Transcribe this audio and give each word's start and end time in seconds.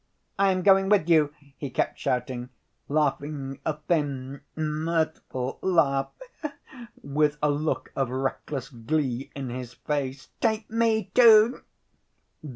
"I 0.39 0.51
am 0.51 0.63
going 0.63 0.89
with 0.89 1.07
you!" 1.07 1.31
he 1.55 1.69
kept 1.69 1.99
shouting, 1.99 2.49
laughing 2.89 3.59
a 3.63 3.73
thin 3.87 4.41
mirthful 4.55 5.59
laugh 5.61 6.09
with 7.03 7.37
a 7.43 7.51
look 7.51 7.93
of 7.95 8.09
reckless 8.09 8.69
glee 8.69 9.29
in 9.35 9.51
his 9.51 9.75
face. 9.75 10.29
"Take 10.39 10.67
me, 10.71 11.11
too." 11.13 11.61